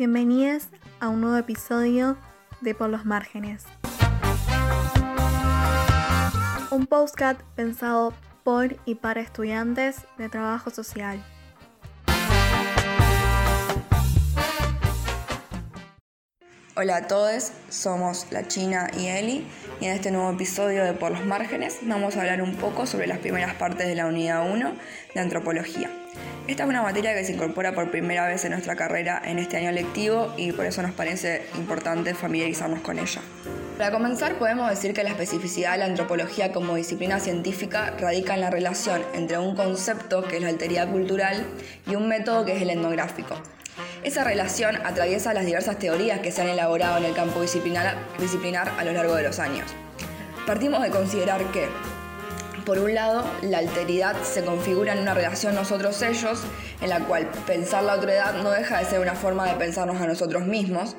[0.00, 0.68] Bienvenidos
[0.98, 2.16] a un nuevo episodio
[2.62, 3.64] de Por los Márgenes.
[6.70, 11.22] Un postcat pensado por y para estudiantes de trabajo social.
[16.76, 19.46] Hola a todos, somos la China y Eli
[19.82, 23.06] y en este nuevo episodio de Por los Márgenes vamos a hablar un poco sobre
[23.06, 24.72] las primeras partes de la unidad 1
[25.14, 25.90] de antropología.
[26.50, 29.56] Esta es una materia que se incorpora por primera vez en nuestra carrera en este
[29.56, 33.20] año lectivo y por eso nos parece importante familiarizarnos con ella.
[33.78, 38.40] Para comenzar, podemos decir que la especificidad de la antropología como disciplina científica radica en
[38.40, 41.46] la relación entre un concepto, que es la alteridad cultural,
[41.86, 43.36] y un método, que es el etnográfico.
[44.02, 48.84] Esa relación atraviesa las diversas teorías que se han elaborado en el campo disciplinar, a
[48.84, 49.72] lo largo de los años.
[50.48, 51.68] Partimos de considerar que,
[52.64, 56.42] por un lado, la alteridad se configura en una relación nosotros-ellos,
[56.80, 60.06] en la cual pensar la otredad no deja de ser una forma de pensarnos a
[60.06, 60.96] nosotros mismos,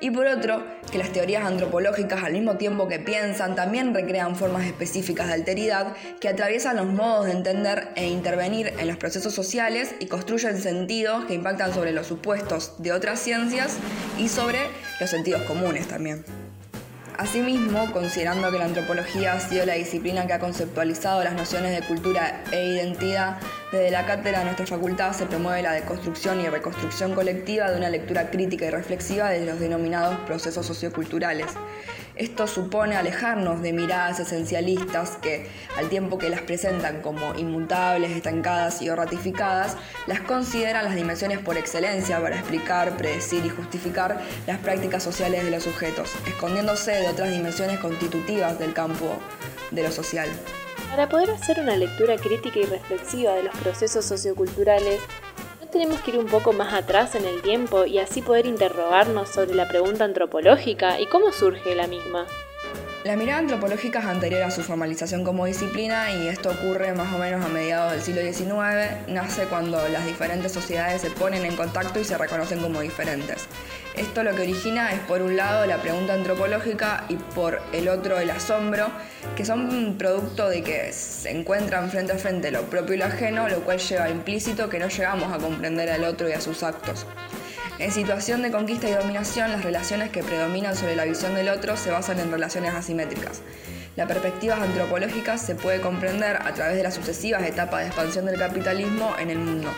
[0.00, 4.64] y por otro, que las teorías antropológicas al mismo tiempo que piensan también recrean formas
[4.64, 9.94] específicas de alteridad que atraviesan los modos de entender e intervenir en los procesos sociales
[10.00, 13.76] y construyen sentidos que impactan sobre los supuestos de otras ciencias
[14.18, 14.58] y sobre
[15.00, 16.24] los sentidos comunes también.
[17.20, 21.86] Asimismo, considerando que la antropología ha sido la disciplina que ha conceptualizado las nociones de
[21.86, 23.36] cultura e identidad,
[23.72, 27.88] desde la cátedra de nuestra facultad se promueve la deconstrucción y reconstrucción colectiva de una
[27.88, 31.46] lectura crítica y reflexiva de los denominados procesos socioculturales.
[32.16, 35.48] Esto supone alejarnos de miradas esencialistas que,
[35.78, 39.76] al tiempo que las presentan como inmutables, estancadas y o ratificadas,
[40.06, 45.50] las consideran las dimensiones por excelencia para explicar, predecir y justificar las prácticas sociales de
[45.50, 49.18] los sujetos, escondiéndose de otras dimensiones constitutivas del campo
[49.70, 50.28] de lo social.
[50.90, 55.00] Para poder hacer una lectura crítica y reflexiva de los procesos socioculturales,
[55.70, 59.54] tenemos que ir un poco más atrás en el tiempo y así poder interrogarnos sobre
[59.54, 62.26] la pregunta antropológica y cómo surge la misma.
[63.02, 67.18] La mirada antropológica es anterior a su formalización como disciplina y esto ocurre más o
[67.18, 69.08] menos a mediados del siglo XIX.
[69.08, 73.46] Nace cuando las diferentes sociedades se ponen en contacto y se reconocen como diferentes.
[73.96, 78.18] Esto lo que origina es por un lado la pregunta antropológica y por el otro
[78.18, 78.88] el asombro,
[79.34, 83.48] que son producto de que se encuentran frente a frente lo propio y lo ajeno,
[83.48, 87.06] lo cual lleva implícito que no llegamos a comprender al otro y a sus actos.
[87.80, 91.78] En situación de conquista y dominación, las relaciones que predominan sobre la visión del otro
[91.78, 93.40] se basan en relaciones asimétricas.
[93.96, 98.38] La perspectiva antropológica se puede comprender a través de las sucesivas etapas de expansión del
[98.38, 99.70] capitalismo en el mundo.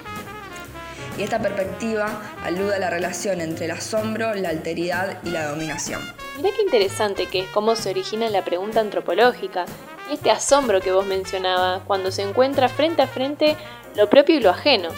[1.16, 6.00] Y esta perspectiva alude a la relación entre el asombro, la alteridad y la dominación.
[6.38, 9.64] Mirá qué interesante que es cómo se origina la pregunta antropológica
[10.10, 13.56] este asombro que vos mencionabas cuando se encuentra frente a frente
[13.94, 14.88] lo propio y lo ajeno.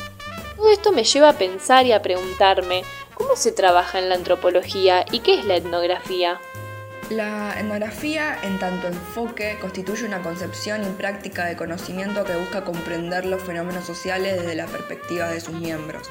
[0.57, 2.83] Todo esto me lleva a pensar y a preguntarme,
[3.15, 6.41] ¿cómo se trabaja en la antropología y qué es la etnografía?
[7.11, 13.27] La etnografía, en tanto enfoque, constituye una concepción y práctica de conocimiento que busca comprender
[13.27, 16.09] los fenómenos sociales desde la perspectiva de sus miembros.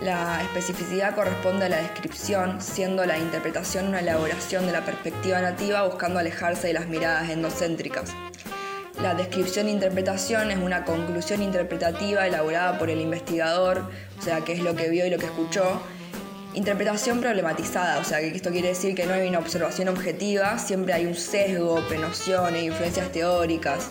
[0.00, 5.86] La especificidad corresponde a la descripción, siendo la interpretación una elaboración de la perspectiva nativa
[5.86, 8.10] buscando alejarse de las miradas endocéntricas.
[9.02, 14.52] La descripción e interpretación es una conclusión interpretativa elaborada por el investigador, o sea, qué
[14.52, 15.80] es lo que vio y lo que escuchó.
[16.54, 20.94] Interpretación problematizada, o sea, que esto quiere decir que no hay una observación objetiva, siempre
[20.94, 23.90] hay un sesgo, penociones, influencias teóricas.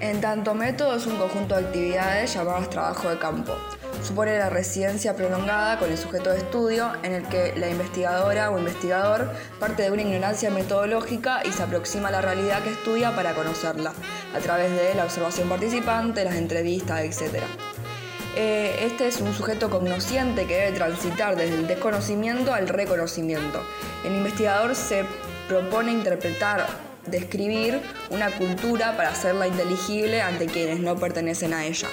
[0.00, 3.54] En tanto método es un conjunto de actividades llamadas trabajo de campo
[4.02, 8.58] supone la residencia prolongada con el sujeto de estudio en el que la investigadora o
[8.58, 9.30] investigador
[9.60, 13.92] parte de una ignorancia metodológica y se aproxima a la realidad que estudia para conocerla,
[14.34, 17.42] a través de la observación participante, las entrevistas, etc.
[18.34, 23.62] Eh, este es un sujeto cognosciente que debe transitar desde el desconocimiento al reconocimiento.
[24.04, 25.04] El investigador se
[25.48, 26.66] propone interpretar,
[27.06, 27.80] describir
[28.10, 31.88] una cultura para hacerla inteligible ante quienes no pertenecen a ella.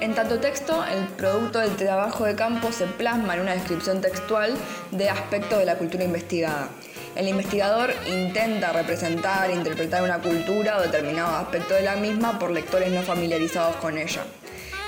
[0.00, 4.54] En tanto texto, el producto del trabajo de campo se plasma en una descripción textual
[4.92, 6.68] de aspectos de la cultura investigada.
[7.16, 12.52] El investigador intenta representar e interpretar una cultura o determinado aspecto de la misma por
[12.52, 14.22] lectores no familiarizados con ella.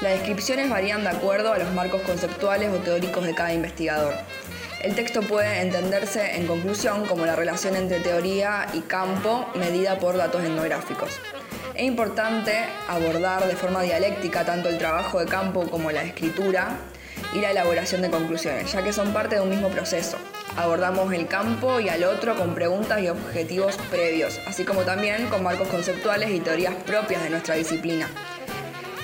[0.00, 4.14] Las descripciones varían de acuerdo a los marcos conceptuales o teóricos de cada investigador.
[4.80, 10.16] El texto puede entenderse en conclusión como la relación entre teoría y campo medida por
[10.16, 11.18] datos etnográficos.
[11.80, 12.52] Es importante
[12.88, 16.76] abordar de forma dialéctica tanto el trabajo de campo como la escritura
[17.32, 20.18] y la elaboración de conclusiones, ya que son parte de un mismo proceso.
[20.58, 25.42] Abordamos el campo y al otro con preguntas y objetivos previos, así como también con
[25.42, 28.10] marcos conceptuales y teorías propias de nuestra disciplina.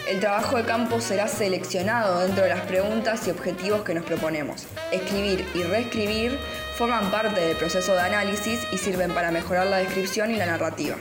[0.07, 4.67] El trabajo de campo será seleccionado dentro de las preguntas y objetivos que nos proponemos.
[4.93, 6.39] Escribir y reescribir
[6.77, 10.97] forman parte del proceso de análisis y sirven para mejorar la descripción y la narrativa.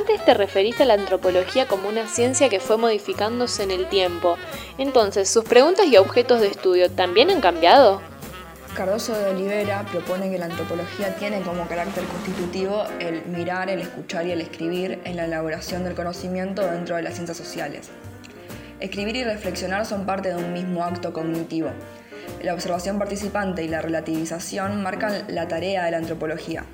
[0.00, 4.38] Antes te referiste a la antropología como una ciencia que fue modificándose en el tiempo.
[4.78, 8.00] Entonces, ¿sus preguntas y objetos de estudio también han cambiado?
[8.74, 14.26] Cardoso de Olivera propone que la antropología tiene como carácter constitutivo el mirar, el escuchar
[14.26, 17.90] y el escribir en la elaboración del conocimiento dentro de las ciencias sociales.
[18.80, 21.72] Escribir y reflexionar son parte de un mismo acto cognitivo.
[22.42, 26.64] La observación participante y la relativización marcan la tarea de la antropología.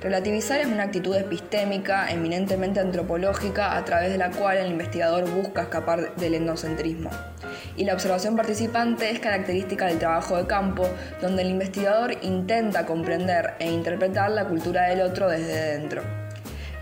[0.00, 5.62] Relativizar es una actitud epistémica, eminentemente antropológica, a través de la cual el investigador busca
[5.62, 7.10] escapar del endocentrismo.
[7.76, 10.86] Y la observación participante es característica del trabajo de campo,
[11.22, 16.02] donde el investigador intenta comprender e interpretar la cultura del otro desde dentro.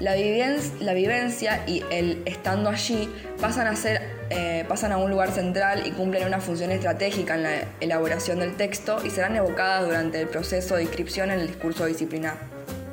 [0.00, 3.08] La, vivencia y el estando allí
[3.40, 7.42] pasan a, ser, eh, pasan a un lugar central y cumplen una función estratégica en
[7.44, 7.50] la
[7.80, 12.34] elaboración del texto y serán evocadas durante el proceso de inscripción en el discurso disciplinar.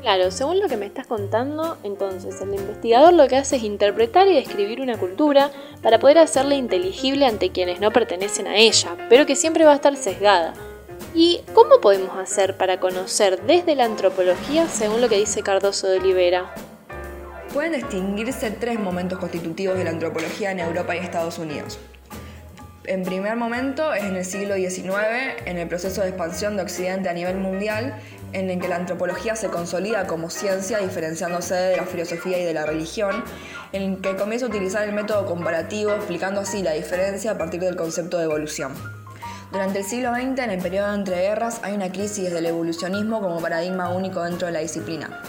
[0.01, 4.27] Claro, según lo que me estás contando, entonces el investigador lo que hace es interpretar
[4.27, 5.51] y describir una cultura
[5.83, 9.75] para poder hacerla inteligible ante quienes no pertenecen a ella, pero que siempre va a
[9.75, 10.55] estar sesgada.
[11.13, 15.99] ¿Y cómo podemos hacer para conocer desde la antropología según lo que dice Cardoso de
[15.99, 16.51] Olivera?
[17.53, 21.77] Pueden distinguirse tres momentos constitutivos de la antropología en Europa y Estados Unidos.
[22.85, 27.09] En primer momento es en el siglo XIX, en el proceso de expansión de Occidente
[27.09, 27.95] a nivel mundial,
[28.33, 32.53] en el que la antropología se consolida como ciencia diferenciándose de la filosofía y de
[32.53, 33.23] la religión,
[33.71, 37.61] en el que comienza a utilizar el método comparativo, explicando así la diferencia a partir
[37.61, 38.73] del concepto de evolución.
[39.51, 43.41] Durante el siglo XX, en el periodo entre guerras, hay una crisis del evolucionismo como
[43.41, 45.21] paradigma único dentro de la disciplina.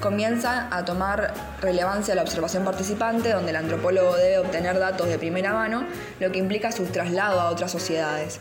[0.00, 5.52] Comienza a tomar relevancia la observación participante, donde el antropólogo debe obtener datos de primera
[5.52, 5.84] mano,
[6.20, 8.40] lo que implica su traslado a otras sociedades.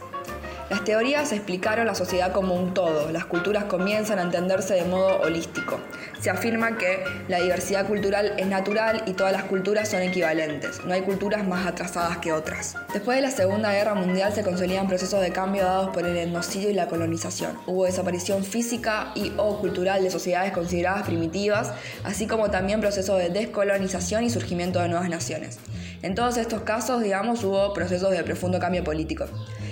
[0.70, 5.22] Las teorías explicaron la sociedad como un todo, las culturas comienzan a entenderse de modo
[5.22, 5.80] holístico.
[6.20, 10.94] Se afirma que la diversidad cultural es natural y todas las culturas son equivalentes, no
[10.94, 12.76] hay culturas más atrasadas que otras.
[12.92, 16.70] Después de la Segunda Guerra Mundial se consolidan procesos de cambio dados por el etnocidio
[16.70, 17.58] y la colonización.
[17.66, 21.72] Hubo desaparición física y o cultural de sociedades consideradas primitivas,
[22.04, 25.60] así como también procesos de descolonización y surgimiento de nuevas naciones.
[26.02, 29.28] En todos estos casos, digamos, hubo procesos de profundo cambio político.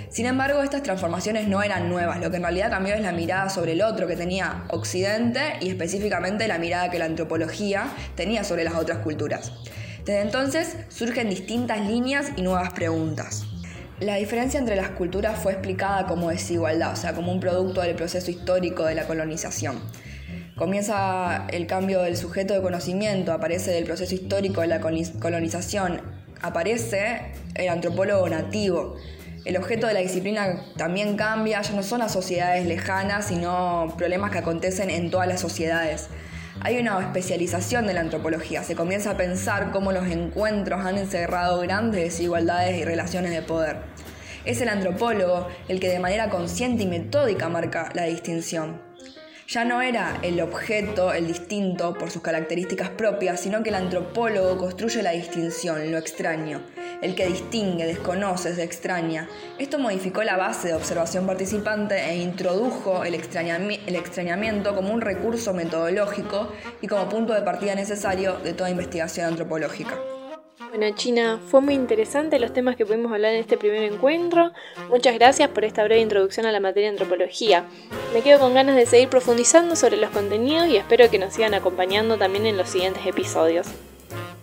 [0.10, 3.50] Sin embargo, estas transformaciones no eran nuevas, lo que en realidad cambió es la mirada
[3.50, 8.63] sobre el otro que tenía Occidente y específicamente la mirada que la antropología tenía sobre
[8.63, 9.52] las otras culturas.
[10.06, 13.44] Desde entonces surgen distintas líneas y nuevas preguntas.
[14.00, 17.96] La diferencia entre las culturas fue explicada como desigualdad, o sea, como un producto del
[17.96, 19.80] proceso histórico de la colonización.
[20.56, 26.01] Comienza el cambio del sujeto de conocimiento, aparece del proceso histórico de la colonización,
[26.42, 28.98] aparece el antropólogo nativo,
[29.45, 34.31] el objeto de la disciplina también cambia, ya no son las sociedades lejanas, sino problemas
[34.31, 36.09] que acontecen en todas las sociedades.
[36.62, 41.62] Hay una especialización de la antropología, se comienza a pensar cómo los encuentros han encerrado
[41.62, 43.77] grandes desigualdades y relaciones de poder.
[44.45, 48.81] Es el antropólogo el que de manera consciente y metódica marca la distinción.
[49.48, 54.58] Ya no era el objeto el distinto por sus características propias, sino que el antropólogo
[54.58, 56.62] construye la distinción, lo extraño,
[57.02, 59.28] el que distingue, desconoce, se extraña.
[59.58, 66.50] Esto modificó la base de observación participante e introdujo el, extrañamiento como un recurso metodológico
[66.82, 69.98] y como punto de partida necesario de toda investigación antropológica.
[70.70, 74.52] Bueno, China, fue muy interesante los temas que pudimos hablar en este primer encuentro.
[74.90, 77.66] Muchas gracias por esta breve introducción a la materia de antropología.
[78.14, 81.54] Me quedo con ganas de seguir profundizando sobre los contenidos y espero que nos sigan
[81.54, 83.68] acompañando también en los siguientes episodios.